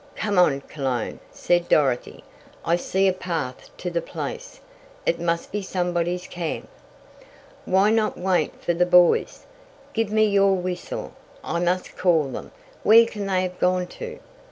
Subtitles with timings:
[0.15, 2.23] "Come on, Cologne," said Dorothy.
[2.65, 4.59] "I see a path to the place.
[5.05, 6.67] It must be somebody's camp."
[7.65, 9.45] "Why not wait for the boys?
[9.93, 11.13] Give me your whistle.
[11.43, 12.51] I must call them.
[12.81, 14.17] Where can they have gone to?"